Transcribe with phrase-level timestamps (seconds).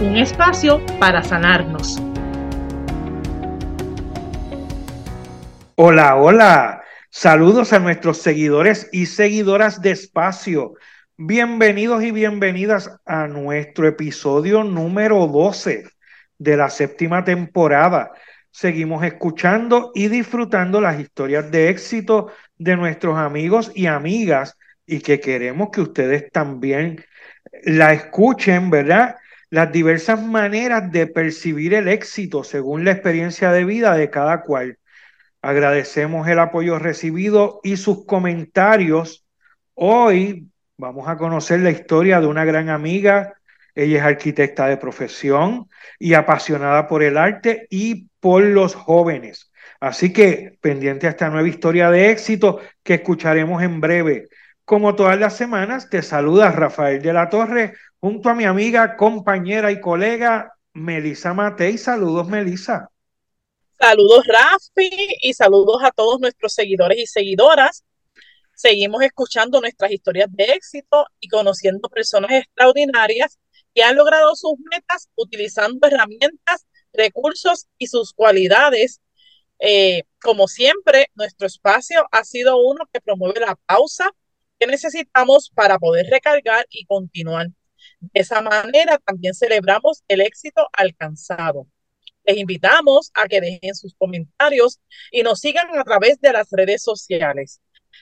[0.00, 2.02] Un espacio para sanarnos.
[5.74, 6.82] Hola, hola.
[7.10, 10.72] Saludos a nuestros seguidores y seguidoras de espacio.
[11.18, 15.84] Bienvenidos y bienvenidas a nuestro episodio número 12
[16.38, 18.12] de la séptima temporada.
[18.50, 25.20] Seguimos escuchando y disfrutando las historias de éxito de nuestros amigos y amigas y que
[25.20, 27.04] queremos que ustedes también
[27.64, 29.16] la escuchen, ¿verdad?
[29.50, 34.78] Las diversas maneras de percibir el éxito según la experiencia de vida de cada cual.
[35.42, 39.24] Agradecemos el apoyo recibido y sus comentarios.
[39.74, 43.34] Hoy vamos a conocer la historia de una gran amiga.
[43.74, 49.50] Ella es arquitecta de profesión y apasionada por el arte y por los jóvenes.
[49.80, 54.28] Así que pendiente a esta nueva historia de éxito que escucharemos en breve.
[54.64, 59.70] Como todas las semanas, te saluda Rafael de la Torre junto a mi amiga, compañera
[59.70, 61.76] y colega Melisa Matei.
[61.78, 62.90] Saludos, Melisa.
[63.78, 64.90] Saludos Rafi
[65.22, 67.84] y saludos a todos nuestros seguidores y seguidoras.
[68.54, 73.38] Seguimos escuchando nuestras historias de éxito y conociendo personas extraordinarias
[73.74, 79.00] que han logrado sus metas utilizando herramientas, recursos y sus cualidades.
[79.60, 84.10] Eh, como siempre, nuestro espacio ha sido uno que promueve la pausa
[84.58, 87.46] que necesitamos para poder recargar y continuar.
[88.00, 91.66] De esa manera también celebramos el éxito alcanzado.
[92.24, 96.82] Les invitamos a que dejen sus comentarios y nos sigan a través de las redes
[96.82, 97.60] sociales.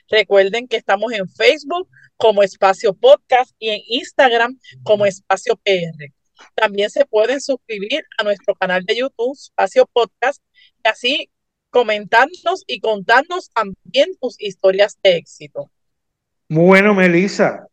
[0.09, 6.13] Recuerden que estamos en Facebook como Espacio Podcast y en Instagram como Espacio PR.
[6.55, 10.41] También se pueden suscribir a nuestro canal de YouTube, Espacio Podcast,
[10.83, 11.29] y así
[11.69, 15.69] comentarnos y contarnos también tus historias de éxito.
[16.47, 17.67] Bueno, Melissa,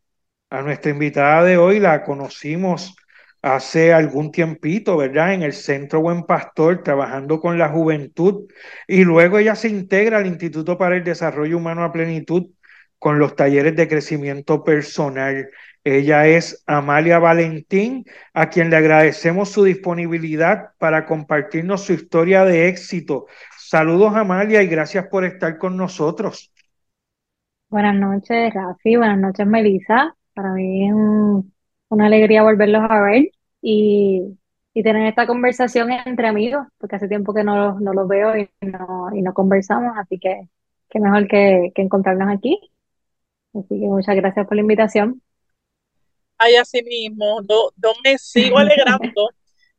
[0.50, 2.94] a nuestra invitada de hoy la conocimos
[3.42, 5.34] hace algún tiempito, ¿verdad?
[5.34, 8.48] En el Centro Buen Pastor, trabajando con la juventud.
[8.88, 12.50] Y luego ella se integra al Instituto para el Desarrollo Humano a Plenitud
[12.98, 15.48] con los talleres de crecimiento personal.
[15.84, 18.04] Ella es Amalia Valentín,
[18.34, 23.26] a quien le agradecemos su disponibilidad para compartirnos su historia de éxito.
[23.56, 26.52] Saludos, Amalia, y gracias por estar con nosotros.
[27.68, 28.96] Buenas noches, Rafi.
[28.96, 30.16] Buenas noches, Melissa.
[30.36, 30.94] Para mí es
[31.88, 33.30] una alegría volverlos a ver
[33.62, 34.38] y,
[34.74, 39.08] tener esta conversación entre amigos, porque hace tiempo que no, no los veo y no,
[39.14, 40.50] y no conversamos, así que
[40.90, 42.60] qué mejor que, encontrarnos aquí.
[43.54, 45.22] Así que muchas gracias por la invitación.
[46.36, 47.72] Ay, así mismo, yo,
[48.04, 49.30] me sigo alegrando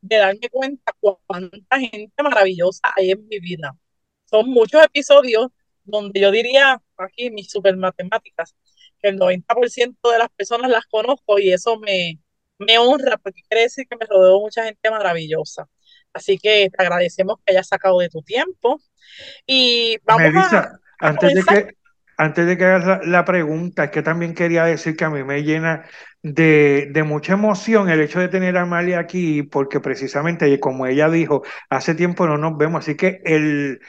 [0.01, 3.77] de darme cuenta cuánta gente maravillosa hay en mi vida.
[4.25, 5.49] Son muchos episodios
[5.83, 8.55] donde yo diría, aquí mis super matemáticas,
[9.01, 12.19] que el 90% de las personas las conozco y eso me,
[12.59, 15.67] me honra porque quiere decir que me rodeó mucha gente maravillosa.
[16.13, 18.81] Así que te agradecemos que hayas sacado de tu tiempo.
[19.45, 21.77] Y vamos a, antes de que
[22.17, 25.43] antes de que hagas la, pregunta, es que también quería decir que a mí me
[25.43, 25.85] llena
[26.23, 31.09] de, de, mucha emoción el hecho de tener a Amalia aquí, porque precisamente, como ella
[31.11, 33.81] dijo, hace tiempo no nos vemos, así que el,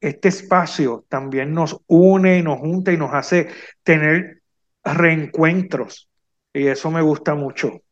[0.00, 3.48] este espacio también nos une y nos junta y nos hace
[3.82, 4.42] tener
[4.84, 6.08] reencuentros.
[6.52, 7.82] Y eso me gusta mucho.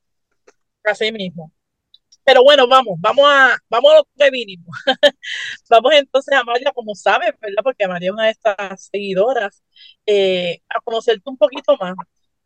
[0.84, 1.52] Así mismo.
[2.24, 4.74] Pero bueno, vamos, vamos a, vamos a lo que vinimos.
[5.68, 7.62] vamos entonces a María, como sabes, ¿verdad?
[7.62, 9.62] Porque María es una de estas seguidoras,
[10.06, 11.94] eh, a conocerte un poquito más.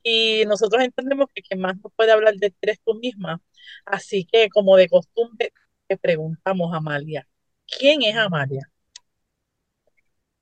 [0.02, 3.40] Y nosotros entendemos que quien más nos puede hablar de ti eres tú misma.
[3.84, 5.52] Así que, como de costumbre,
[5.86, 7.28] te preguntamos a Amalia,
[7.66, 8.70] ¿quién es Amalia?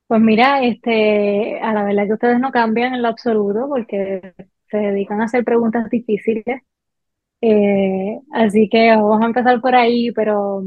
[0.07, 4.33] Pues mira, este, a la verdad que ustedes no cambian en lo absoluto porque
[4.69, 6.61] se dedican a hacer preguntas difíciles
[7.41, 10.63] eh, así que vamos a empezar por ahí, pero,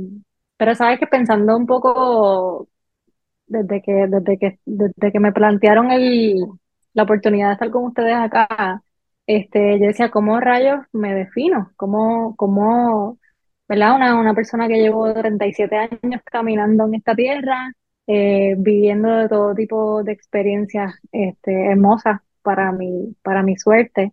[0.57, 2.69] pero sabes que pensando un poco
[3.47, 6.37] desde que, desde que, desde que me plantearon el,
[6.95, 8.83] la oportunidad de estar con ustedes acá,
[9.27, 11.73] este, yo decía, ¿cómo rayos me defino?
[11.77, 13.19] ¿Cómo, cómo,
[13.69, 13.97] ¿verdad?
[13.97, 17.73] Una, una persona que llevo 37 años caminando en esta tierra,
[18.11, 24.13] eh, viviendo de todo tipo de experiencias este, hermosas para mi, para mi suerte.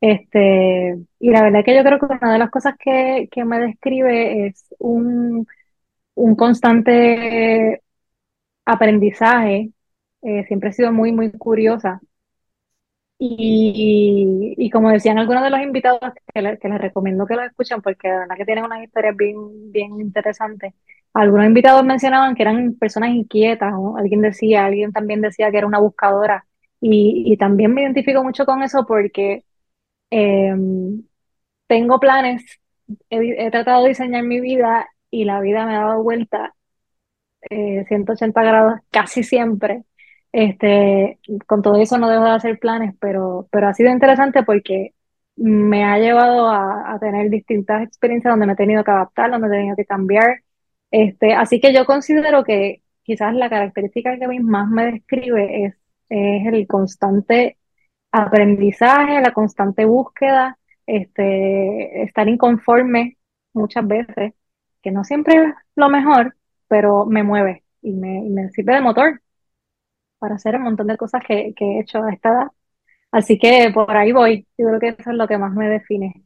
[0.00, 3.58] Este, y la verdad que yo creo que una de las cosas que, que me
[3.60, 5.46] describe es un,
[6.14, 7.82] un constante
[8.66, 9.72] aprendizaje.
[10.22, 12.00] Eh, siempre he sido muy, muy curiosa.
[13.20, 16.00] Y, y como decían algunos de los invitados
[16.34, 19.72] que, que les recomiendo que lo escuchen porque la verdad que tienen unas historias bien,
[19.72, 20.72] bien interesantes.
[21.14, 25.80] Algunos invitados mencionaban que eran personas inquietas, alguien decía, alguien también decía que era una
[25.80, 26.46] buscadora.
[26.80, 29.44] Y, y también me identifico mucho con eso porque
[30.10, 30.54] eh,
[31.66, 32.44] tengo planes,
[33.10, 36.54] he, he tratado de diseñar mi vida y la vida me ha dado vuelta
[37.50, 39.84] eh, 180 grados casi siempre.
[40.32, 44.94] Este, con todo eso no dejo de hacer planes, pero, pero ha sido interesante porque
[45.36, 49.48] me ha llevado a, a tener distintas experiencias donde me he tenido que adaptar, donde
[49.48, 50.42] he tenido que cambiar.
[50.90, 55.64] Este, así que yo considero que quizás la característica que a mí más me describe
[55.66, 55.74] es,
[56.08, 57.58] es el constante
[58.12, 63.18] aprendizaje, la constante búsqueda, este, estar inconforme
[63.52, 64.34] muchas veces,
[64.82, 66.36] que no siempre es lo mejor,
[66.68, 69.20] pero me mueve y me, y me sirve de motor
[70.18, 72.46] para hacer un montón de cosas que, que he hecho a esta edad.
[73.10, 74.46] Así que por ahí voy.
[74.56, 76.24] Yo creo que eso es lo que más me define.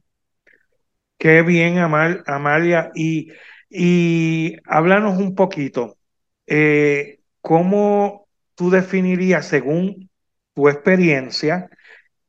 [1.17, 2.91] Qué bien, Amal, Amalia.
[2.95, 3.29] Y,
[3.75, 5.97] y háblanos un poquito,
[6.45, 10.11] eh, ¿cómo tú definirías, según
[10.53, 11.69] tu experiencia,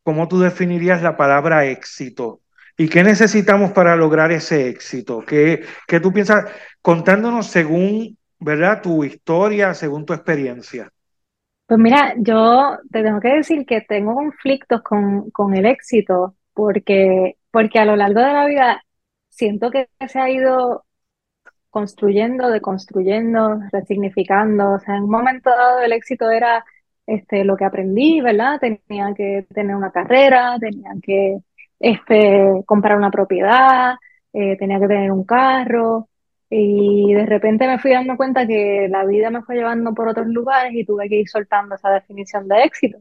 [0.02, 2.40] cómo tú definirías la palabra éxito?
[2.78, 5.20] ¿Y qué necesitamos para lograr ese éxito?
[5.20, 6.46] ¿Qué, qué tú piensas,
[6.80, 8.80] contándonos según, ¿verdad?
[8.80, 10.90] Tu historia, según tu experiencia.
[11.66, 17.36] Pues mira, yo te tengo que decir que tengo conflictos con, con el éxito porque,
[17.50, 18.84] porque a lo largo de la vida
[19.28, 20.84] siento que se ha ido
[21.74, 24.74] construyendo, deconstruyendo, resignificando.
[24.74, 26.64] O sea, en un momento dado el éxito era
[27.06, 28.60] este, lo que aprendí, ¿verdad?
[28.60, 31.38] Tenía que tener una carrera, tenía que
[31.80, 33.96] este, comprar una propiedad,
[34.32, 36.08] eh, tenía que tener un carro.
[36.48, 40.28] Y de repente me fui dando cuenta que la vida me fue llevando por otros
[40.28, 42.98] lugares y tuve que ir soltando esa definición de éxito.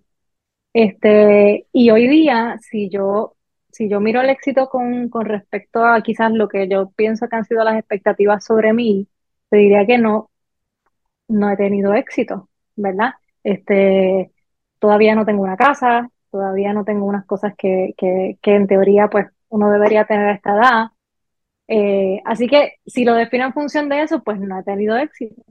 [0.74, 3.36] Este, y hoy día, si yo,
[3.74, 7.36] si yo miro el éxito con, con respecto a quizás lo que yo pienso que
[7.36, 9.08] han sido las expectativas sobre mí,
[9.50, 10.32] te diría que no,
[11.28, 13.14] no he tenido éxito, ¿verdad?
[13.44, 14.32] Este,
[14.80, 19.10] todavía no tengo una casa, todavía no tengo unas cosas que, que, que en teoría
[19.10, 20.88] pues uno debería tener a esta edad.
[21.68, 25.44] Eh, así que si lo defino en función de eso, pues no he tenido éxito.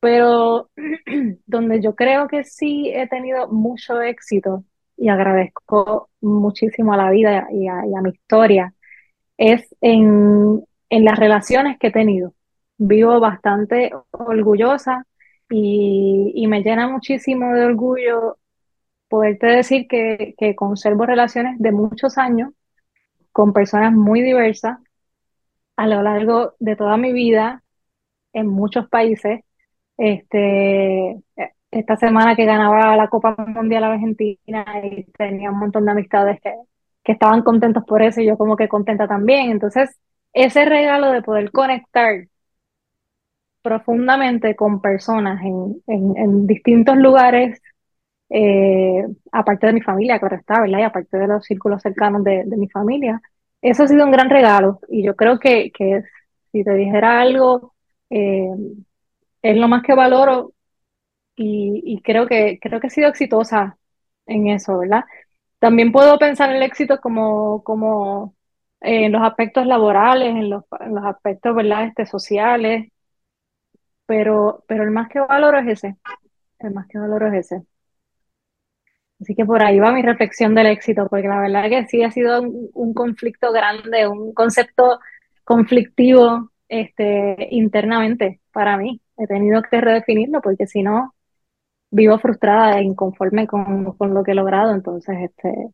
[0.00, 0.70] Pero
[1.46, 4.64] donde yo creo que sí he tenido mucho éxito
[5.02, 8.72] y agradezco muchísimo a la vida y a, mi historia
[9.36, 12.34] es en, en las relaciones que he tenido.
[12.78, 15.04] Vivo bastante orgullosa
[15.50, 18.38] y, y me llena muchísimo de orgullo
[19.08, 22.52] poderte decir que, que conservo relaciones de muchos años
[23.32, 24.78] con personas muy diversas
[25.76, 27.64] a lo largo de toda mi vida
[28.32, 29.40] en muchos países
[29.96, 31.20] este,
[31.72, 36.54] esta semana que ganaba la Copa Mundial Argentina y tenía un montón de amistades que,
[37.02, 39.50] que estaban contentos por eso y yo como que contenta también.
[39.50, 39.98] Entonces,
[40.34, 42.26] ese regalo de poder conectar
[43.62, 47.60] profundamente con personas en, en, distintos lugares,
[48.30, 50.78] eh, aparte de mi familia, claro está, ¿verdad?
[50.80, 53.20] Y aparte de los círculos cercanos de, de mi familia,
[53.62, 56.02] eso ha sido un gran regalo y yo creo que, que
[56.52, 57.74] si te dijera algo,
[58.10, 58.48] eh,
[59.42, 60.52] es lo más que valoro
[61.36, 63.78] y, creo que, creo que he sido exitosa
[64.26, 65.04] en eso, ¿verdad?
[65.58, 68.34] También puedo pensar el éxito como, como
[68.80, 71.86] eh, en los aspectos laborales, en los, en los aspectos, ¿verdad?
[71.86, 72.92] Este, sociales,
[74.06, 75.96] pero, pero el más que valoro es ese,
[76.60, 77.62] el más que valoro es ese.
[79.20, 82.10] Así que por ahí va mi reflexión del éxito, porque la verdad que sí ha
[82.10, 84.98] sido un, un conflicto grande, un concepto
[85.44, 89.00] conflictivo este, internamente para mí.
[89.16, 91.14] He tenido que redefinirlo porque si no,
[91.92, 94.74] vivo frustrada e inconforme con, con lo que he logrado.
[94.74, 95.68] Entonces, este,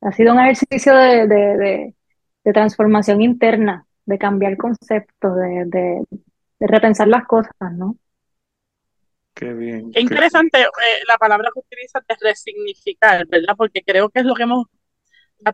[0.00, 1.94] ha sido un ejercicio de, de, de,
[2.44, 6.06] de transformación interna, de cambiar conceptos, de, de,
[6.58, 7.96] de repensar las cosas, ¿no?
[9.34, 9.92] Qué bien.
[9.92, 13.54] Qué interesante eh, la palabra que utilizas de resignificar, ¿verdad?
[13.56, 14.66] Porque creo que es lo que hemos,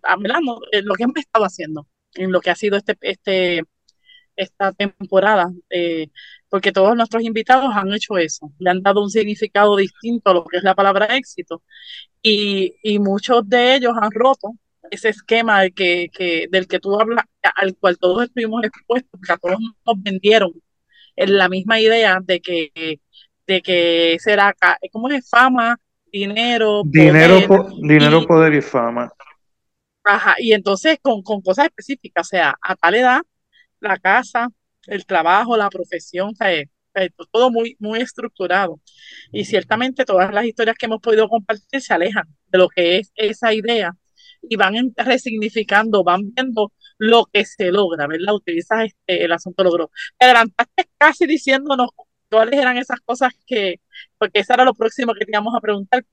[0.03, 3.65] hablando, eh, lo que hemos estado haciendo en lo que ha sido este, este,
[4.37, 6.09] esta temporada, eh,
[6.49, 10.45] porque todos nuestros invitados han hecho eso, le han dado un significado distinto a lo
[10.45, 11.63] que es la palabra éxito
[12.23, 14.55] y, y muchos de ellos han roto
[14.91, 17.25] ese esquema del que, que, del que tú hablas,
[17.57, 20.53] al cual todos estuvimos expuestos, porque a todos nos vendieron
[21.17, 23.01] en la misma idea de que
[23.49, 24.55] de que será,
[24.93, 25.29] ¿cómo es?
[25.29, 25.81] Fama,
[26.13, 29.11] dinero, dinero, poder, po dinero y, poder y fama.
[30.05, 33.23] Ajá, y entonces con, con cosas específicas, o sea, a tal edad,
[33.81, 34.49] la casa,
[34.89, 38.81] el trabajo, la profesión, sea, eh, eh, todo muy, muy estructurado.
[39.33, 43.13] Y ciertamente todas las historias que hemos podido compartir se alejan de lo que es
[43.15, 43.93] esa idea
[44.43, 48.35] y van resignificando, van viendo lo que se logra, ¿verdad?
[48.35, 49.91] Utilizas este, el asunto logró.
[50.19, 51.91] Te adelantaste casi diciéndonos
[52.31, 53.81] cuáles eran esas cosas que,
[54.19, 56.05] porque eso era lo próximo que te íbamos a preguntar,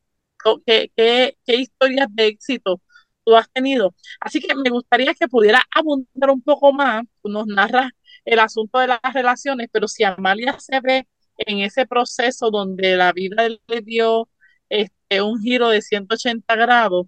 [0.65, 2.81] ¿qué, qué, qué historias de éxito
[3.23, 3.95] tú has tenido?
[4.19, 7.91] Así que me gustaría que pudiera abundar un poco más, tú nos narras
[8.25, 13.13] el asunto de las relaciones, pero si Amalia se ve en ese proceso donde la
[13.13, 14.29] vida le dio
[14.69, 17.07] este, un giro de 180 grados,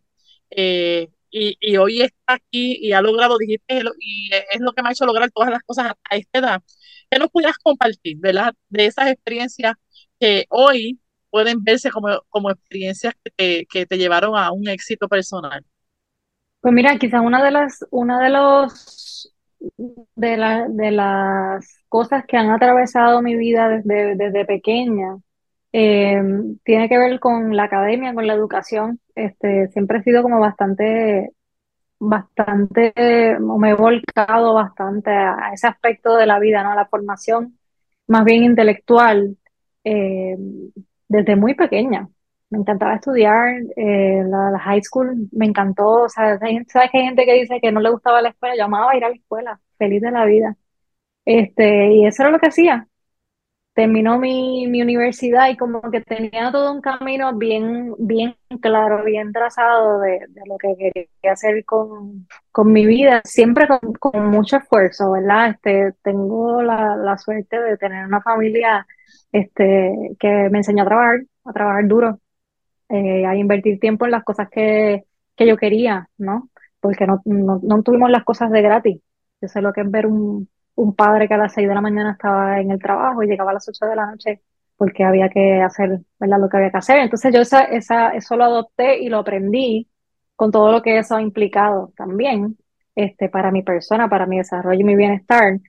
[0.50, 4.90] eh, y, y, hoy está aquí y ha logrado, dijiste, y es lo que me
[4.90, 6.64] ha hecho lograr todas las cosas a, esta edad.
[7.10, 8.54] ¿Qué nos pudieras compartir, ¿verdad?
[8.70, 9.74] De esas experiencias
[10.20, 15.10] que hoy pueden verse como, como experiencias que te, que te llevaron a un éxito
[15.10, 15.66] personal.
[16.62, 19.34] Pues mira, quizás una de las, una de los
[20.16, 25.18] de, la, de las cosas que han atravesado mi vida desde, desde pequeña
[25.74, 26.22] eh,
[26.64, 29.00] tiene que ver con la academia, con la educación.
[29.16, 31.34] Este, siempre he sido como bastante,
[32.00, 32.94] bastante,
[33.40, 36.76] me he volcado bastante a, ese aspecto de la vida, ¿no?
[36.76, 37.58] La formación
[38.08, 39.38] más bien intelectual
[39.84, 40.38] eh,
[41.08, 42.10] desde muy pequeña.
[42.50, 47.26] Me encantaba estudiar, eh, la, high school me encantó, o sea, ¿sabes que hay gente
[47.26, 48.56] que dice que no le gustaba la escuela?
[48.58, 50.56] Yo amaba ir a la escuela, feliz de la vida.
[51.26, 52.88] Este, y eso era lo que hacía,
[53.78, 59.32] terminó mi, mi, universidad y como que tenía todo un camino bien, bien claro, bien
[59.32, 64.58] trazado de, de lo que quería hacer con, con mi vida, siempre con, con, mucho
[64.58, 65.52] esfuerzo, ¿verdad?
[65.52, 68.88] Este, tengo la, la, suerte de tener una familia
[69.32, 72.20] este, que me enseñó a trabajar, a trabajar duro,
[72.90, 76.50] eh, a invertir tiempo en las cosas que, que yo quería, ¿no?
[76.80, 79.02] Porque no, no, no tuvimos las cosas de gratis.
[79.42, 81.82] Yo sé lo que es ver un, un padre que a las 6 de la
[81.82, 84.42] mañana estaba en el trabajo y llegaba a las 8 de la noche
[84.78, 86.40] porque había que hacer ¿verdad?
[86.40, 87.00] lo que había que hacer.
[87.00, 89.90] Entonces yo esa, esa, eso lo adopté y lo aprendí
[90.36, 92.58] con todo lo que eso ha implicado también
[92.96, 95.60] este, para mi persona, para mi desarrollo y mi bienestar.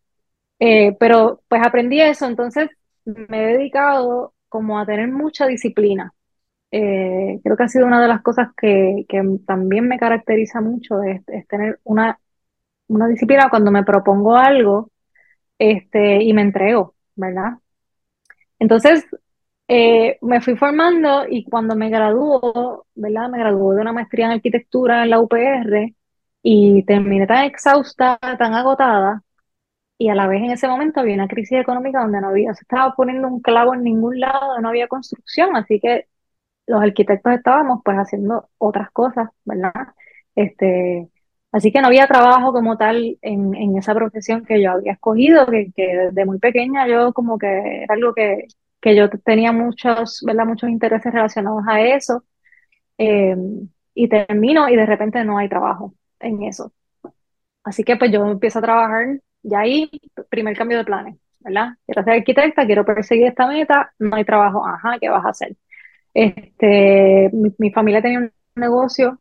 [0.59, 2.69] Eh, pero pues aprendí eso, entonces
[3.05, 6.13] me he dedicado como a tener mucha disciplina.
[6.71, 11.03] Eh, creo que ha sido una de las cosas que, que también me caracteriza mucho,
[11.03, 12.21] es, es tener una,
[12.89, 14.91] una disciplina cuando me propongo algo,
[15.59, 17.55] este, y me entrego, ¿verdad?
[18.59, 19.07] Entonces,
[19.69, 23.29] eh, me fui formando y cuando me graduó, ¿verdad?
[23.31, 25.95] Me graduó de una maestría en arquitectura en la UPR
[26.43, 29.23] y terminé tan exhausta, tan agotada,
[29.99, 32.63] y a la vez en ese momento había una crisis económica donde no había, se
[32.63, 36.07] estaba poniendo un clavo en ningún lado, no había construcción, así que
[36.69, 39.73] los arquitectos estábamos pues haciendo otras cosas, ¿verdad?
[40.35, 41.09] Este,
[41.51, 45.47] Así que no había trabajo como tal en, en esa profesión que yo había escogido,
[45.47, 48.47] que, que, desde muy pequeña yo como que era algo que,
[48.81, 50.45] que yo tenía muchos, ¿verdad?
[50.47, 52.25] muchos intereses relacionados a eso.
[52.99, 53.37] Eh,
[53.95, 56.73] y termino y de repente no hay trabajo en eso.
[57.65, 59.91] Así que pues yo empiezo a trabajar y ahí,
[60.31, 61.71] primer cambio de planes, ¿verdad?
[61.87, 65.57] Quiero ser arquitecta, quiero perseguir esta meta, no hay trabajo, ajá, ¿qué vas a hacer?
[66.15, 69.21] Este, mi, mi familia tenía un negocio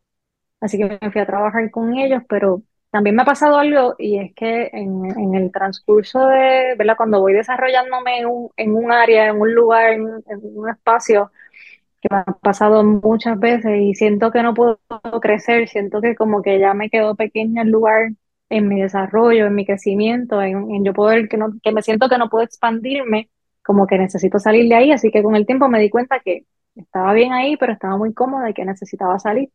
[0.60, 4.18] así que me fui a trabajar con ellos, pero también me ha pasado algo y
[4.18, 6.96] es que en, el transcurso de, ¿verdad?
[6.96, 11.30] Cuando voy desarrollándome en un, en un área, en un lugar, en, un espacio,
[12.00, 14.80] que me ha pasado muchas veces y siento que no puedo
[15.20, 18.10] crecer, siento que como que ya me quedo pequeña el lugar
[18.50, 22.08] en mi desarrollo, en mi crecimiento, en, en yo poder, que, no, que me siento
[22.08, 23.30] que no puedo expandirme,
[23.62, 26.46] como que necesito salir de ahí, así que con el tiempo me di cuenta que
[26.78, 29.50] estaba bien ahí, pero estaba muy cómoda y que necesitaba salir.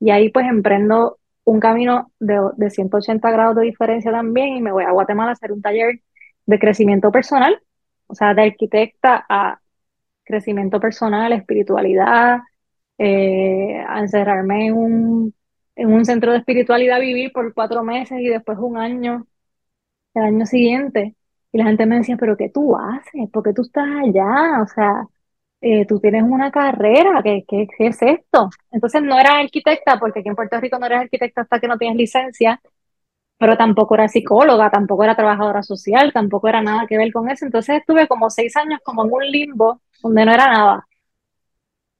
[0.00, 4.72] Y ahí pues emprendo un camino de, de 180 grados de diferencia también y me
[4.72, 6.00] voy a Guatemala a hacer un taller
[6.46, 7.60] de crecimiento personal,
[8.06, 9.60] o sea, de arquitecta a
[10.24, 12.40] crecimiento personal, espiritualidad,
[12.98, 15.34] eh, a encerrarme en un,
[15.76, 19.26] en un centro de espiritualidad, vivir por cuatro meses y después un año,
[20.14, 21.16] el año siguiente.
[21.52, 23.30] Y la gente me decía, pero ¿qué tú haces?
[23.32, 24.62] ¿Por qué tú estás allá?
[24.62, 25.08] O sea,
[25.64, 28.50] eh, tú tienes una carrera, ¿qué, qué, es esto?
[28.70, 31.78] Entonces no era arquitecta, porque aquí en Puerto Rico no eres arquitecta hasta que no
[31.78, 32.60] tienes licencia,
[33.38, 37.46] pero tampoco era psicóloga, tampoco era trabajadora social, tampoco era nada que ver con eso.
[37.46, 40.88] Entonces estuve como seis años como en un limbo donde no era nada.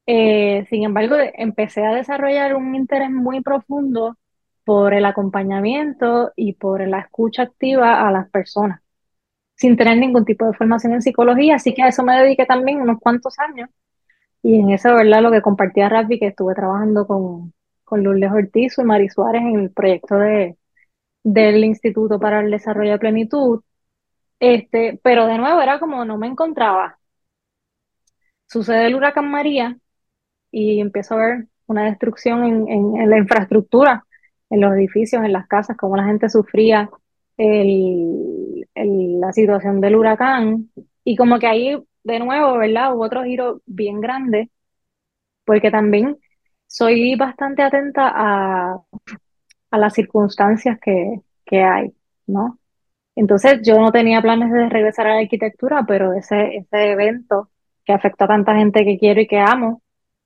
[0.07, 4.17] Eh, sin embargo, empecé a desarrollar un interés muy profundo
[4.65, 8.84] por el acompañamiento y por la escucha activa a las personas
[9.57, 12.81] sin tener ningún tipo de formación en psicología, así que a eso me dediqué también
[12.81, 13.71] unos cuantos años.
[14.43, 15.23] Y en eso, ¿verdad?
[15.23, 19.61] Lo que compartía Rafi, que estuve trabajando con, con Lourdes Ortiz y Mari Suárez en
[19.61, 20.59] el proyecto de,
[21.25, 23.63] del Instituto para el Desarrollo de Plenitud.
[24.41, 26.99] Este, pero de nuevo era como no me encontraba.
[28.47, 29.77] Sucede el huracán María
[30.51, 32.69] y empiezo a ver una destrucción en,
[32.99, 34.05] en, la infraestructura,
[34.51, 36.91] en los edificios, en las casas, cómo la gente sufría
[37.37, 40.71] el, la situación del huracán.
[41.05, 42.95] Y como que ahí, de nuevo, ¿verdad?
[42.95, 44.51] Hubo otro giro bien grande,
[45.45, 46.19] porque también
[46.67, 48.79] soy bastante atenta a,
[49.71, 51.93] a las circunstancias que, que hay,
[52.27, 52.59] ¿no?
[53.17, 57.51] Entonces yo no tenía planes de regresar a la arquitectura, pero ese, ese evento
[57.85, 59.83] que afectó a tanta gente que quiero y que amo,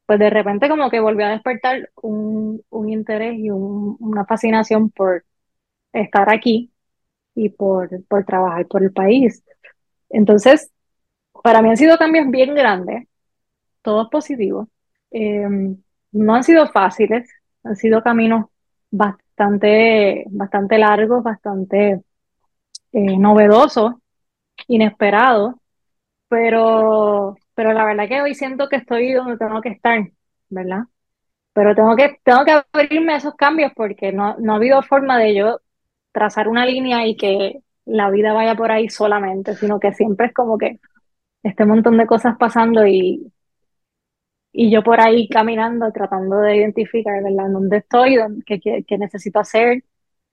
[0.06, 5.24] pues de repente como que volvió a despertar un, un interés y una fascinación por
[5.92, 6.72] estar aquí
[7.38, 9.44] y por, por trabajar por el país.
[10.10, 10.72] Entonces,
[11.42, 13.06] para mí han sido cambios bien grandes,
[13.82, 14.68] todos positivos.
[15.10, 15.76] Em,
[16.12, 17.30] no han sido fáciles,
[17.62, 18.46] han sido caminos
[18.90, 22.02] bastante, bastante largos, bastante
[22.92, 23.94] eh, novedosos,
[24.66, 25.54] inesperados,
[26.28, 30.00] pero, pero la verdad que hoy siento que estoy donde tengo que estar,
[30.50, 30.84] ¿verdad?
[31.52, 35.18] Pero tengo que, tengo que abrirme a esos cambios porque no, no ha habido forma
[35.18, 35.60] de yo
[36.18, 40.34] trazar una línea y que la vida vaya por ahí solamente, sino que siempre es
[40.34, 40.80] como que
[41.44, 43.32] este montón de cosas pasando y,
[44.52, 49.84] y yo por ahí caminando, tratando de identificar, ¿verdad?, dónde estoy, qué, qué, necesito hacer,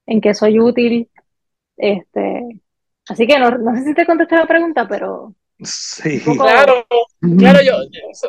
[0.06, 1.08] en qué soy útil.
[1.76, 2.42] Este,
[3.08, 5.32] así que no, no sé si te contesté la pregunta, pero...
[5.62, 6.20] Sí.
[6.20, 6.84] Claro,
[7.38, 7.74] claro, yo,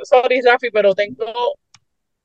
[0.04, 1.26] sorry Rafi, pero tengo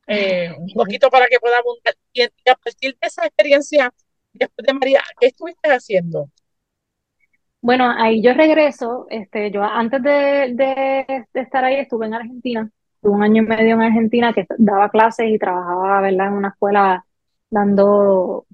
[0.06, 1.94] eh, un poquito para que pueda abundar.
[2.12, 3.92] Y a partir de esa experiencia,
[4.32, 6.30] después de María, ¿qué estuviste haciendo?
[7.60, 12.70] Bueno, ahí yo regreso, este, yo antes de, de, estar ahí estuve en Argentina
[13.00, 16.28] Tuve un año y medio en Argentina que daba clases y trabajaba, ¿verdad?
[16.28, 17.04] En una escuela
[17.50, 18.46] dando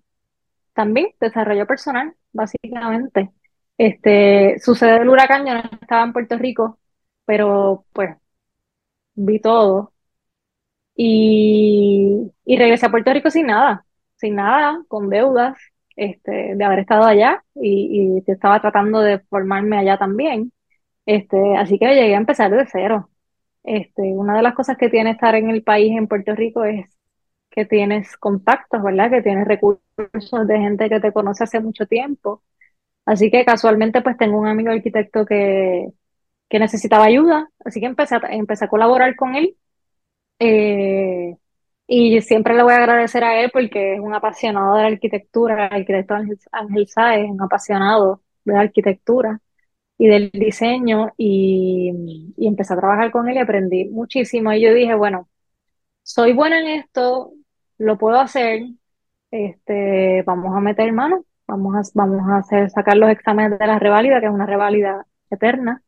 [0.75, 3.33] también desarrollo personal, básicamente.
[3.79, 6.79] Este, sucede el huracán, yo no estaba en Puerto Rico,
[7.27, 8.17] pero pues
[9.15, 9.93] vi todo.
[10.97, 13.87] Y, y regresé a Puerto Rico sin nada,
[14.19, 15.59] sin nada, con deudas,
[15.97, 20.53] este, de haber estado allá y, y estaba tratando de formarme allá también.
[21.07, 23.11] Este, así que llegué a empezar de cero.
[23.65, 26.87] Este, una de las cosas que tiene estar en el país, en Puerto Rico, es
[27.51, 29.11] que tienes contactos, ¿verdad?
[29.11, 29.83] Que tienes recursos
[30.47, 32.43] de gente que te conoce hace mucho tiempo.
[33.07, 35.89] Así que casualmente pues tengo un amigo arquitecto que,
[36.49, 39.57] que necesitaba ayuda, así que empecé a, empecé a colaborar con él.
[40.41, 41.37] Eh,
[41.89, 45.69] y siempre le voy a agradecer a él porque es un apasionado de la arquitectura,
[45.69, 46.15] el arquitecto
[46.53, 49.41] Ángel, Sáez, un apasionado de la arquitectura
[49.99, 51.93] y del diseño y,
[52.37, 54.53] y, empecé a trabajar con él y aprendí muchísimo.
[54.53, 55.29] Y yo dije, bueno,
[56.03, 57.33] soy buena en esto,
[57.79, 58.63] lo puedo hacer,
[59.31, 63.79] este, vamos a meter mano, vamos a, vamos a hacer, sacar los exámenes de la
[63.79, 65.83] reválida, que es una reválida eterna,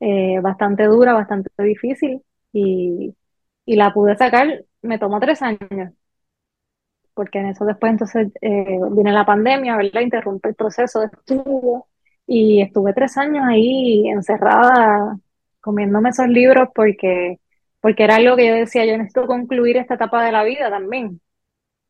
[0.00, 2.22] eh, bastante dura, bastante difícil,
[2.52, 3.14] y,
[3.66, 5.92] y la pude sacar, me tomó tres años
[7.14, 10.00] porque en eso después entonces eh, viene la pandemia, ¿verdad?
[10.00, 11.08] Interrumpe el proceso de
[12.26, 15.18] y estuve tres años ahí encerrada
[15.60, 17.40] comiéndome esos libros porque,
[17.80, 21.20] porque era algo que yo decía, yo necesito concluir esta etapa de la vida también,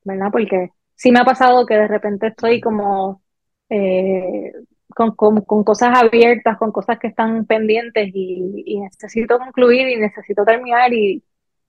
[0.04, 0.28] ¿verdad?
[0.32, 3.22] Porque sí me ha pasado que de repente estoy como
[3.68, 4.52] eh,
[4.94, 10.92] con, con, cosas abiertas, con cosas que están pendientes y, necesito concluir y necesito terminar
[10.92, 11.22] y,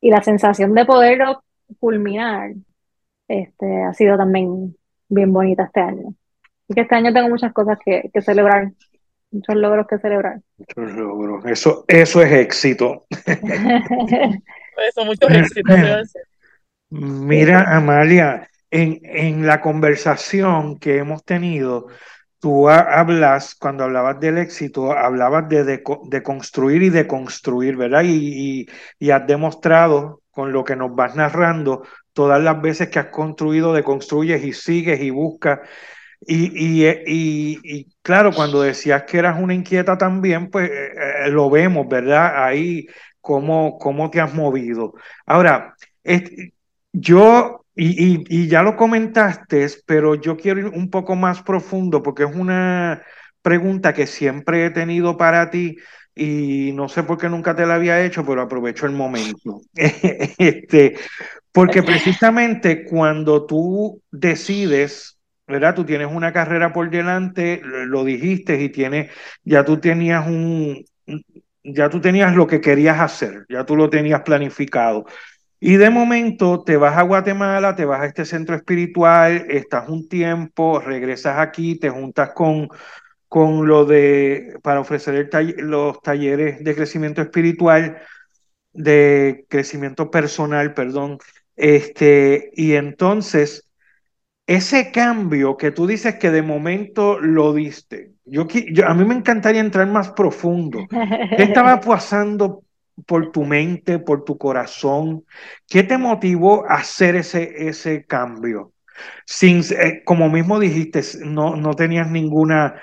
[0.03, 1.43] y la sensación de poderlo
[1.79, 2.51] culminar
[3.27, 4.75] este, ha sido también
[5.09, 6.13] bien bonita este año
[6.73, 8.71] que este año tengo muchas cosas que, celebrar,
[9.31, 10.39] muchos logros que celebrar.
[10.57, 13.05] Muchos logros, eso, eso es éxito.
[14.87, 16.13] eso, muchos éxitos.
[16.89, 21.87] Mira, Amalia, en, en la conversación que hemos tenido,
[22.43, 28.03] tú hablas, cuando hablabas del éxito, hablabas de, de, construir y de construir, ¿verdad?
[28.03, 28.67] Y,
[29.09, 33.85] has demostrado con lo que nos vas narrando todas las veces que has construido, de
[33.85, 35.61] construyes y sigues y buscas
[36.19, 36.51] y,
[36.85, 40.91] y, y, claro, cuando decías que eras una inquieta también, pues eh,
[41.27, 42.43] eh, lo vemos, ¿verdad?
[42.43, 42.87] Ahí
[43.21, 44.95] cómo, cómo te has movido.
[45.25, 45.75] Ahora,
[46.91, 52.35] yo, y, ya lo comentaste, pero yo quiero ir un poco más profundo porque es
[52.35, 53.01] una
[53.41, 55.77] pregunta que siempre he tenido para ti
[56.15, 59.61] y no sé por qué nunca te la había hecho, pero aprovecho el momento.
[59.73, 60.95] este,
[61.51, 65.75] porque precisamente cuando tú decides ¿verdad?
[65.75, 69.11] Tú tienes una carrera por delante, lo dijiste y tienes,
[69.43, 70.85] ya tú tenías un,
[71.63, 75.05] ya tú tenías lo que querías hacer, ya tú lo tenías planificado.
[75.65, 80.09] Y de momento te vas a Guatemala, te vas a este centro espiritual, estás un
[80.09, 82.67] tiempo, regresas aquí, te juntas con,
[83.29, 87.97] con lo de, para ofrecer los talleres de crecimiento espiritual,
[88.73, 91.17] de crecimiento personal, perdón.
[91.55, 93.69] Este, y entonces,
[94.45, 99.15] ese cambio que tú dices que de momento lo diste, yo, yo, a mí me
[99.15, 100.79] encantaría entrar más profundo.
[100.89, 102.63] ¿Qué estaba pasando
[103.05, 105.25] por tu mente, por tu corazón?
[105.67, 108.73] ¿Qué te motivó a hacer ese, ese cambio?
[109.25, 112.81] Sin, eh, como mismo dijiste, no, no tenías ninguna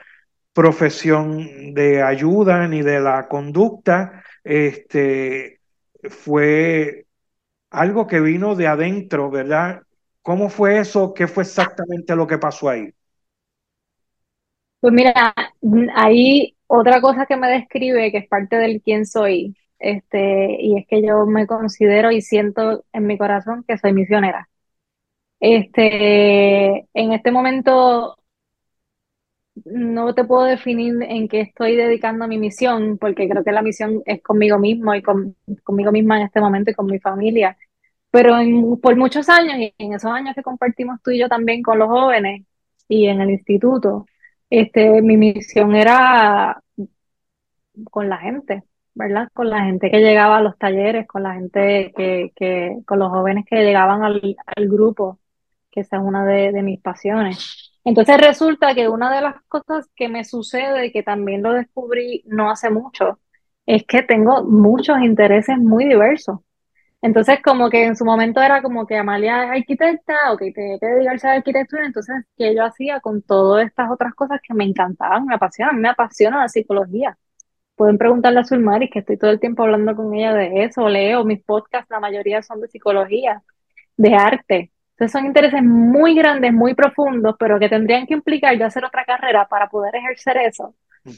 [0.52, 5.60] profesión de ayuda ni de la conducta, este,
[6.08, 7.06] fue
[7.70, 9.82] algo que vino de adentro, ¿verdad?
[10.22, 11.14] ¿Cómo fue eso?
[11.14, 12.92] ¿Qué fue exactamente lo que pasó ahí?
[14.80, 15.34] Pues mira,
[15.94, 20.86] ahí otra cosa que me describe, que es parte del quién soy, este, y es
[20.86, 24.48] que yo me considero y siento en mi corazón que soy misionera.
[25.40, 28.16] Este, en este momento
[29.64, 34.02] no te puedo definir en qué estoy dedicando mi misión, porque creo que la misión
[34.06, 37.56] es conmigo mismo y con, conmigo misma en este momento y con mi familia.
[38.10, 38.36] Pero
[38.82, 41.88] por muchos años, y en esos años que compartimos tú y yo también con los
[41.88, 42.44] jóvenes
[42.88, 44.06] y en el instituto,
[44.50, 46.62] este, mi misión era
[47.90, 48.62] con la gente,
[48.94, 49.28] ¿verdad?
[49.32, 53.10] Con la gente que llegaba a los talleres, con la gente que, que con los
[53.10, 55.18] jóvenes que llegaban al, al grupo,
[55.70, 57.72] que esa es una de, de mis pasiones.
[57.84, 62.50] Entonces resulta que una de las cosas que me sucede, que también lo descubrí no
[62.50, 63.18] hace mucho,
[63.66, 66.40] es que tengo muchos intereses muy diversos.
[67.02, 70.78] Entonces, como que en su momento era como que Amalia es arquitecta, o que tenía
[70.78, 74.52] que dedicarse a la arquitectura, entonces, ¿qué yo hacía con todas estas otras cosas que
[74.54, 75.80] me encantaban, me apasionan?
[75.80, 77.16] Me apasiona la psicología.
[77.80, 81.24] Pueden preguntarle a Sulmari, que estoy todo el tiempo hablando con ella de eso, leo
[81.24, 83.42] mis podcasts, la mayoría son de psicología,
[83.96, 84.70] de arte.
[84.90, 89.06] Entonces son intereses muy grandes, muy profundos, pero que tendrían que implicar yo hacer otra
[89.06, 90.74] carrera para poder ejercer eso.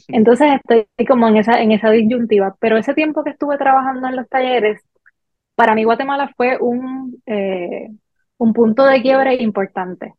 [0.07, 2.55] Entonces estoy como en esa, en esa disyuntiva.
[2.61, 4.81] Pero ese tiempo que estuve trabajando en los talleres,
[5.55, 7.89] para mí Guatemala fue un, eh,
[8.37, 10.13] un punto de quiebre importante.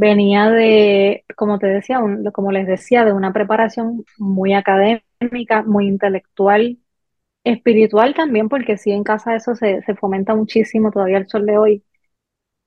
[0.00, 2.00] Venía de, como te decía,
[2.32, 6.78] como les decía, de una preparación muy académica, muy intelectual,
[7.44, 11.58] espiritual también, porque sí en casa eso se, se fomenta muchísimo todavía el sol de
[11.58, 11.84] hoy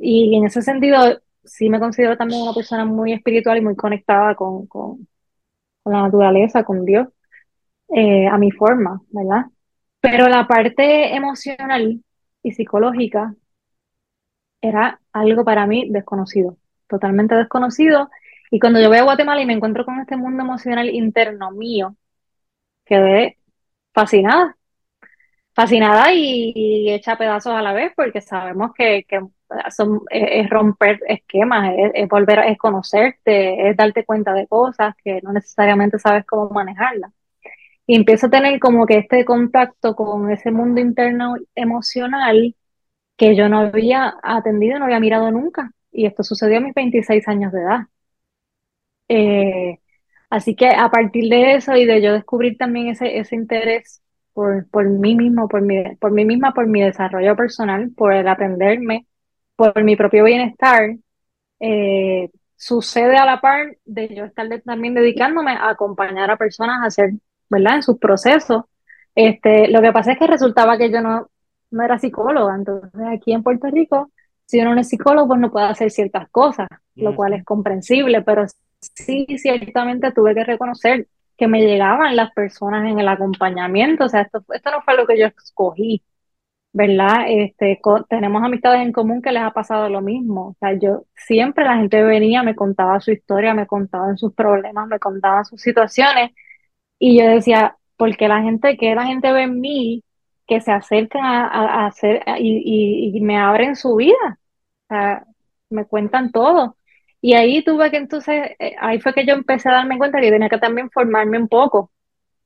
[0.02, 0.98] y en ese sentido,
[1.44, 5.08] sí me considero también una persona muy espiritual y muy conectada con, con,
[5.86, 7.08] la naturaleza, con Dios,
[7.90, 9.46] eh, a mi forma, ¿verdad?
[10.00, 12.04] Pero la parte emocional
[12.44, 13.36] y psicológica
[14.62, 16.58] era algo para mí desconocido,
[16.92, 18.10] totalmente desconocido.
[18.52, 21.96] Y cuando yo voy a Guatemala y me encuentro con este mundo emocional interno mío,
[22.86, 23.38] quedé
[23.94, 24.58] fascinada,
[25.54, 29.22] fascinada y, hecha pedazos a la vez, porque sabemos que, que
[29.72, 35.34] son, es, romper esquemas, es, volver a conocerte, es darte cuenta de cosas que no
[35.34, 37.12] necesariamente sabes cómo manejarlas.
[37.88, 42.56] Y empiezo a tener como que este contacto con ese mundo interno emocional
[43.18, 45.72] que yo no había atendido, no había mirado nunca.
[45.92, 47.82] Y esto sucedió a mis 26 años de edad.
[49.08, 49.80] Eh,
[50.30, 54.02] así que a partir de eso y de yo descubrir también ese, ese interés
[54.34, 58.28] por, por mí mismo, por mi, por mí misma, por mi desarrollo personal, por el
[58.28, 59.08] aprenderme,
[59.56, 60.96] por mi propio bienestar,
[61.60, 66.88] eh, sucede a la par de yo estar también dedicándome a acompañar a personas a
[66.88, 67.12] hacer,
[67.50, 67.78] ¿verdad?
[67.78, 68.64] En sus procesos.
[69.16, 71.30] Este, lo que pasa es que resultaba que yo no,
[71.72, 74.12] no era psicóloga, entonces aquí en Puerto Rico,
[74.52, 78.22] si uno no es psicólogo, pues no puede hacer ciertas cosas, lo cual es comprensible,
[78.22, 78.46] pero
[78.82, 84.22] sí, ciertamente tuve que reconocer que me llegaban las personas en el acompañamiento, o sea,
[84.24, 86.04] esto, esto no fue lo que yo escogí,
[86.74, 87.26] ¿verdad?
[87.30, 90.50] Este, tenemos amistades en común que les ha pasado lo mismo.
[90.50, 94.88] O sea, yo siempre la gente venía, me contaba su historia, me contaban sus problemas,
[94.88, 96.32] me contaban sus situaciones.
[97.00, 100.04] Y yo decía, porque la gente, que la gente ve en mí,
[100.48, 104.40] que se acercan a, hacer y, y, me abren su vida.
[104.92, 105.26] Sea,
[105.70, 106.78] me cuentan todo.
[107.22, 110.32] Y ahí tuve que entonces, eh, ahí fue que yo empecé a darme cuenta que
[110.32, 111.92] tenía que también formarme un poco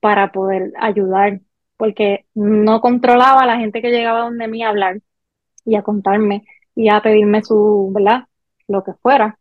[0.02, 1.42] para poder ayudar
[1.78, 5.02] porque no controlaba a la gente que llegaba donde mí a hablar
[5.66, 8.26] y a contarme y a pedirme su, ¿verdad?
[8.68, 9.40] Lo que fuera.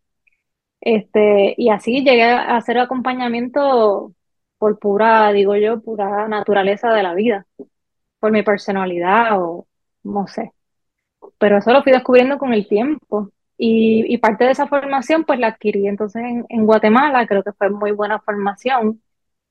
[0.80, 4.14] Este, y así llegué a hacer acompañamiento
[4.58, 7.46] por pura, digo yo, pura naturaleza de la vida,
[8.20, 9.66] por mi personalidad o
[10.04, 10.52] no sé.
[11.38, 13.30] Pero eso lo fui descubriendo con el tiempo.
[13.56, 17.70] Y, parte de esa formación pues la adquirí entonces en, en Guatemala, creo que fue
[17.70, 19.00] muy buena formación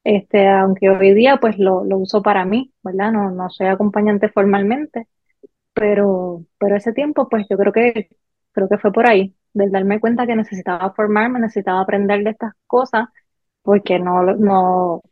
[0.03, 3.11] este, aunque hoy día pues lo, lo uso para mí, ¿verdad?
[3.11, 5.07] No, no soy acompañante formalmente,
[5.73, 8.09] pero, pero ese tiempo, pues yo creo que,
[8.51, 12.53] creo que fue por ahí, del darme cuenta que necesitaba formarme, necesitaba aprender de estas
[12.67, 13.09] cosas,
[13.63, 15.03] porque no, no,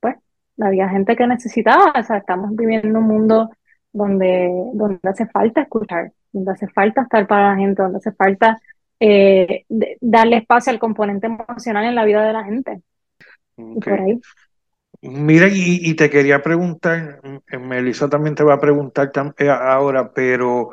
[0.00, 0.16] pues,
[0.60, 3.50] había gente que necesitaba, o sea, estamos viviendo un mundo
[3.92, 8.60] donde, donde hace falta escuchar, donde hace falta estar para la gente, donde hace falta
[9.00, 9.64] eh,
[10.00, 12.82] darle espacio al componente emocional en la vida de la gente.
[13.56, 14.20] Y por ahí.
[15.02, 20.70] Mira, y, te quería preguntar, eh, Melissa también te va a preguntar eh, ahora, pero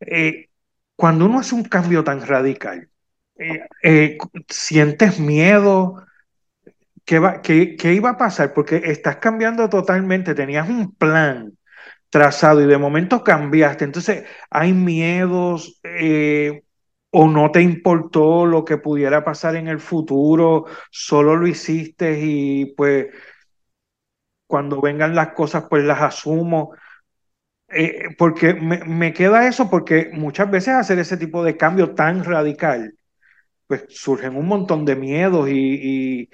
[0.00, 0.48] eh,
[0.94, 2.88] cuando uno hace un cambio tan radical,
[4.48, 6.06] ¿sientes miedo?
[7.04, 8.54] ¿Qué, va, qué, qué iba a pasar?
[8.54, 11.52] Porque estás cambiando totalmente, tenías un plan
[12.12, 15.80] trazado y de momento cambiaste, entonces hay miedos
[17.10, 22.74] o no te importó lo que pudiera pasar en el futuro, solo lo hiciste y
[22.76, 23.06] pues
[24.52, 26.74] cuando vengan las cosas, pues las asumo.
[27.68, 32.94] Eh, porque me, queda eso, porque muchas veces hacer ese tipo de cambio tan radical,
[33.66, 36.30] pues surgen un montón de miedos y,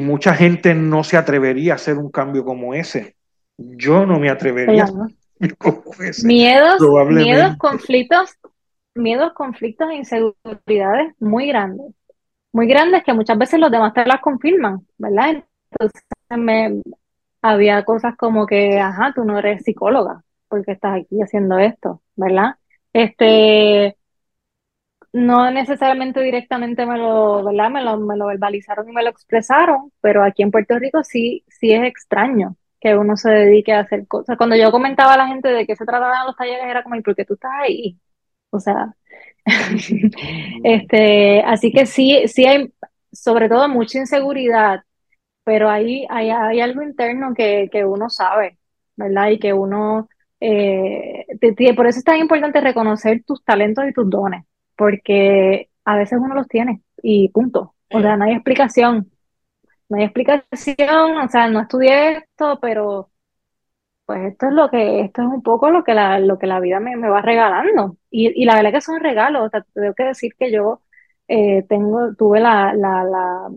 [0.00, 3.17] mucha gente no se atrevería a hacer un cambio como ese.
[3.58, 4.86] Yo no me atrevería
[6.24, 8.36] Miedos, miedos, conflictos,
[8.94, 11.94] miedos, conflictos e inseguridades muy grandes.
[12.52, 15.44] Muy grandes que muchas veces los demás te las confirman, ¿verdad?
[15.70, 16.82] Entonces me,
[17.42, 22.56] había cosas como que, ajá, tú no eres psicóloga porque estás aquí haciendo esto, ¿verdad?
[22.92, 23.96] Este,
[25.12, 27.70] no necesariamente directamente me lo, ¿verdad?
[27.70, 31.44] Me lo, me lo verbalizaron y me lo expresaron, pero aquí en Puerto Rico sí,
[31.48, 34.36] sí es extraño que uno se dedique a hacer cosas.
[34.36, 37.02] Cuando yo comentaba a la gente de qué se trataban los talleres, era como, ¿y
[37.02, 37.98] por qué tú estás ahí?
[38.50, 38.94] O sea,
[40.64, 42.72] este, así que sí, sí hay
[43.12, 44.82] sobre todo mucha inseguridad
[45.48, 48.58] pero ahí hay, hay algo interno que, que, uno sabe,
[48.96, 49.30] ¿verdad?
[49.30, 50.10] Y que uno,
[50.40, 51.24] eh,
[51.74, 54.44] por eso es tan importante reconocer tus talentos y tus dones,
[54.76, 57.74] porque a veces uno los tiene y punto.
[57.90, 59.10] O sea, no hay explicación,
[59.88, 63.10] no hay explicación, o sea, no estudié esto, pero
[64.06, 66.60] pues esto es lo que, esto es un poco lo que la, lo que la
[66.60, 67.96] vida me, me va regalando.
[68.10, 70.82] Y, y la verdad que son regalos, o sea, tengo que decir que yo
[71.28, 73.48] eh, tengo, tuve la, la, la,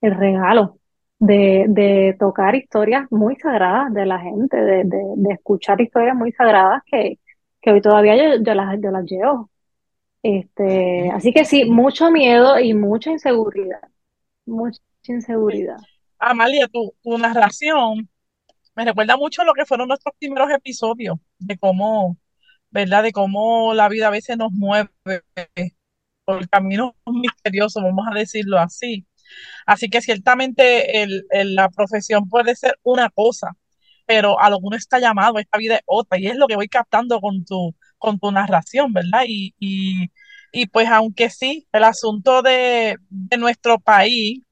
[0.00, 0.78] el regalo
[1.18, 4.84] de, tocar historias muy sagradas de la gente, de,
[5.30, 7.18] escuchar historias muy sagradas que,
[7.66, 9.50] hoy todavía yo, las, yo las llevo.
[10.22, 13.80] Este, así que sí, mucho miedo y mucha inseguridad.
[14.46, 14.80] Mucha
[15.12, 15.76] inseguridad.
[16.18, 18.08] Amalia, tu, tu narración
[18.78, 22.16] me recuerda mucho lo que fueron nuestros primeros episodios, de cómo,
[22.70, 23.02] ¿verdad?
[23.02, 24.90] De cómo la vida a veces nos mueve
[26.24, 29.04] por caminos misteriosos, vamos a decirlo así.
[29.66, 33.56] Así que ciertamente la profesión puede ser una cosa,
[34.06, 36.56] pero a lo que uno está llamado, esta vida es otra, y es lo que
[36.56, 39.24] voy captando con tu, con tu narración, ¿verdad?
[39.26, 42.96] Y, y, pues aunque sí, el asunto de,
[43.38, 44.42] nuestro país,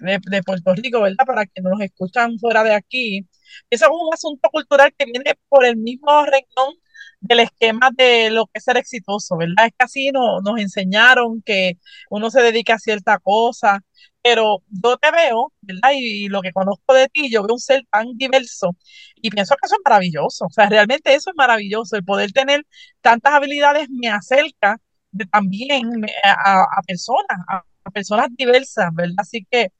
[0.00, 1.24] de, Puerto Rico, ¿verdad?
[1.26, 3.26] Para que nos escuchan fuera de aquí,
[3.70, 6.74] eso es un asunto cultural que viene por el mismo renglón
[7.20, 9.66] del esquema de lo que es ser exitoso, ¿verdad?
[9.66, 11.78] Es que así no, nos enseñaron que
[12.10, 13.80] uno se dedica a cierta cosa,
[14.22, 15.90] pero yo te veo, ¿verdad?
[15.94, 18.76] Y, lo que conozco de ti, yo veo un ser tan diverso
[19.16, 22.66] y pienso que eso es maravilloso, o sea, realmente eso es maravilloso, el poder tener
[23.00, 24.78] tantas habilidades me acerca
[25.12, 25.90] de, también
[26.24, 29.14] a, personas, a, personas diversas, ¿verdad?
[29.18, 29.72] Así que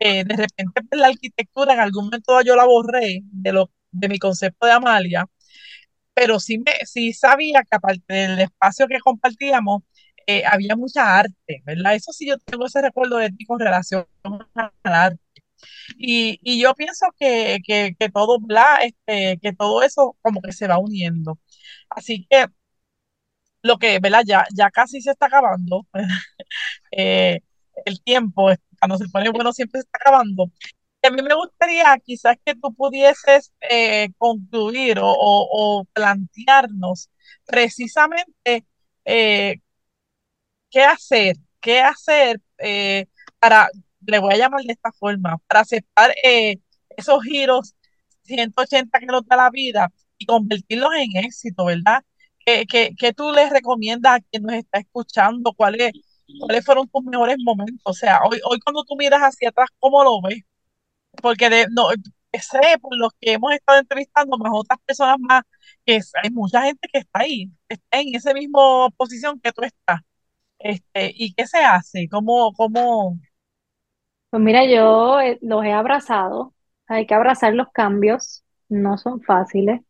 [0.00, 4.08] eh, de repente pues, la arquitectura en algún momento yo la borré de, lo, de
[4.08, 5.26] mi concepto de Amalia,
[6.14, 9.82] pero sí, me, sí sabía que aparte del espacio que compartíamos,
[10.26, 11.94] eh, había mucha arte, ¿verdad?
[11.94, 14.06] Eso sí, yo tengo ese recuerdo de ti con relación
[14.54, 15.18] al arte.
[15.98, 18.78] Y, y yo pienso que, que, que, todo, ¿verdad?
[18.84, 21.38] Este, que todo eso como que se va uniendo.
[21.90, 22.46] Así que
[23.62, 24.22] lo que, ¿verdad?
[24.26, 25.86] Ya, ya casi se está acabando.
[26.92, 27.40] eh,
[27.84, 30.50] el tiempo, cuando se pone bueno, siempre está acabando.
[31.02, 37.10] a mí me gustaría quizás que tú pudieses eh, concluir o, o, plantearnos
[37.46, 38.66] precisamente
[39.04, 39.60] eh,
[40.70, 41.36] ¿qué hacer?
[41.60, 43.06] ¿Qué hacer eh,
[43.38, 43.68] para,
[44.06, 46.14] le voy a llamar de esta forma, para aceptar
[46.96, 47.74] esos giros
[48.24, 52.04] 180 que nos da la vida y convertirlos en éxito, ¿verdad?
[52.44, 52.66] ¿Qué,
[52.98, 55.52] qué, tú les recomiendas a quien nos está escuchando?
[55.54, 55.92] ¿Cuáles,
[56.40, 57.82] ¿Cuáles fueron tus mejores momentos?
[57.84, 60.42] O sea, hoy, hoy cuando tú miras hacia atrás, ¿cómo lo ves?
[61.22, 61.88] Porque de, no,
[62.40, 65.42] sé por los que hemos estado entrevistando, más otras personas más,
[65.84, 70.00] que hay mucha gente que está ahí, está en esa misma posición que tú estás.
[70.58, 72.08] Este, ¿y qué se hace?
[72.08, 73.18] ¿Cómo, cómo?
[74.30, 76.54] Pues mira, yo eh, los he abrazado.
[76.86, 79.80] Hay que abrazar los cambios, no son fáciles,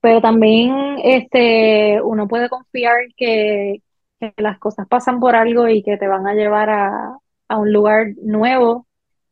[0.00, 3.82] pero también este, uno puede confiar que,
[4.20, 7.72] que las cosas pasan por algo y que te van a llevar a, a un
[7.72, 8.86] lugar nuevo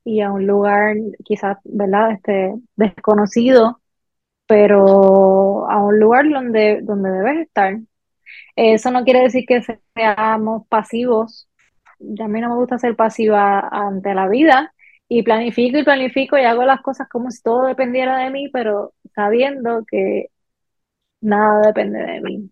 [0.04, 2.12] y a un lugar quizás, ¿verdad?
[2.12, 3.80] Este, desconocido,
[4.46, 7.78] pero a un lugar donde, donde debes estar.
[8.56, 9.62] Eso no quiere decir que
[9.94, 11.48] seamos pasivos.
[12.20, 14.74] A mí no me gusta ser pasiva ante la vida
[15.08, 18.94] y planifico y planifico y hago las cosas como si todo dependiera de mí, pero
[19.14, 20.28] sabiendo que
[21.20, 22.50] nada depende de mí.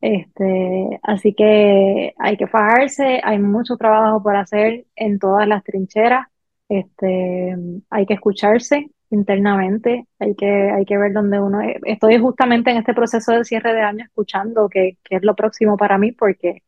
[0.00, 6.26] Este, así que hay que fajarse, hay mucho trabajo por hacer en todas las trincheras.
[6.68, 7.56] Este,
[7.90, 12.94] hay que escucharse internamente, hay que, hay que ver dónde uno Estoy justamente en este
[12.94, 16.62] proceso de cierre de año escuchando qué, es lo próximo para mí porque,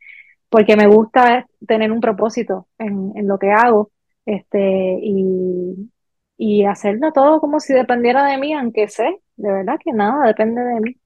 [0.48, 3.90] porque me gusta tener un propósito en, en lo que hago
[4.26, 5.90] este, y,
[6.36, 10.62] y hacerlo todo como si dependiera de mí, aunque sé, de verdad que nada depende
[10.62, 10.96] de mí.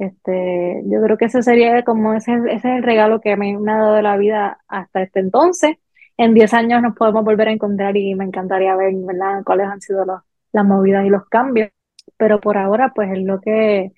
[0.00, 3.76] Este, yo creo que ese sería como ese, es el regalo que me, me ha
[3.76, 5.76] dado de la vida hasta este entonces.
[6.16, 9.82] En 10 años nos podemos volver a encontrar y me encantaría ver, ¿verdad?, cuáles han
[9.82, 11.70] sido los, las movidas y los cambios.
[12.16, 13.92] Pero por ahora, pues es lo que,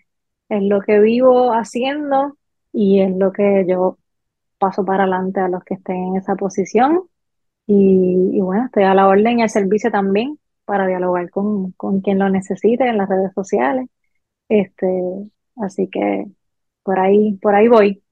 [0.48, 2.36] es lo que vivo haciendo
[2.72, 3.98] y es lo que yo
[4.58, 7.02] paso para adelante a los que estén en esa posición.
[7.66, 12.00] Y, y bueno, estoy a la orden y al servicio también para dialogar con, con
[12.00, 13.88] quien lo necesite en las redes sociales.
[14.48, 14.86] Este,
[15.56, 16.26] Así que
[16.82, 18.02] por ahí, por ahí voy.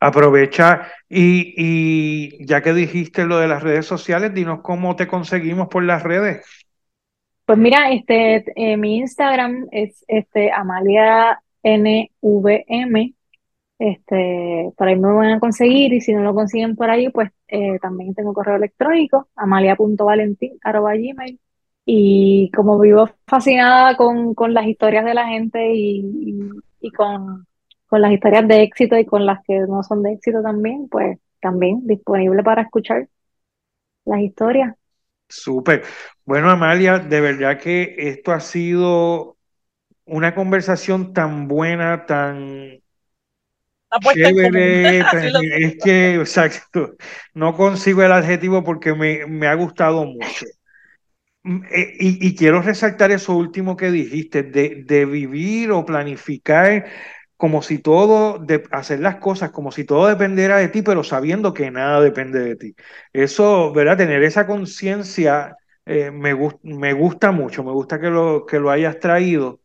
[0.00, 5.68] Aprovecha y, y ya que dijiste lo de las redes sociales, dinos cómo te conseguimos
[5.68, 6.46] por las redes.
[7.44, 13.14] Pues mira, este, eh, mi Instagram es este Amalia NVM.
[13.78, 17.30] Este, por ahí me van a conseguir y si no lo consiguen por ahí, pues
[17.46, 21.40] eh, también tengo correo electrónico, amalia.valentín.gmail
[21.90, 26.52] y como vivo fascinada con, las historias de la gente y,
[26.94, 27.46] con,
[27.90, 31.86] las historias de éxito y con las que no son de éxito también, pues también
[31.86, 33.08] disponible para escuchar
[34.04, 34.74] las historias.
[35.30, 35.82] Súper.
[36.26, 39.38] Bueno, Amalia, de verdad que esto ha sido
[40.04, 42.82] una conversación tan buena, tan
[44.12, 44.98] chévere.
[45.58, 46.96] es que, exacto,
[47.32, 50.44] no consigo el adjetivo porque me, me ha gustado mucho.
[51.48, 56.86] Mm, eh, y, quiero resaltar eso último que dijiste, de, vivir o planificar
[57.36, 61.54] como si todo, de hacer las cosas como si todo dependiera de ti, pero sabiendo
[61.54, 62.74] que nada depende de ti.
[63.14, 63.96] Eso, ¿verdad?
[63.96, 65.56] Tener esa conciencia
[65.86, 69.60] eh, me, me gusta mucho, me gusta que lo, que lo hayas traído.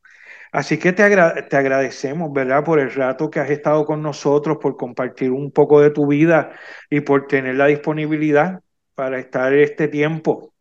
[0.52, 1.04] Así que te,
[1.50, 2.64] te agradecemos, ¿verdad?
[2.64, 6.54] Por el rato que has estado con nosotros, por compartir un poco de tu vida
[6.90, 8.62] y por tener la disponibilidad
[8.96, 10.53] para estar este tiempo.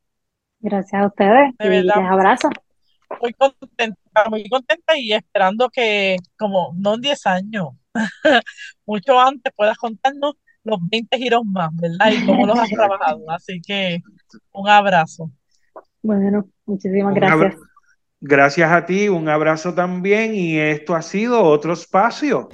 [0.63, 1.57] Gracias a ustedes.
[1.59, 2.49] De y les abrazo.
[3.21, 7.69] Muy contenta, muy contenta y esperando que, como no en 10 años,
[8.87, 12.13] mucho antes puedas contarnos los 20 giros más, ¿verdad?
[12.13, 13.31] Y cómo los has trabajado.
[13.31, 14.01] Así que
[14.53, 15.31] un abrazo.
[16.01, 17.57] Bueno, muchísimas gracias.
[18.21, 22.49] Gracias a ti, un abrazo también y esto ha sido otro espacio.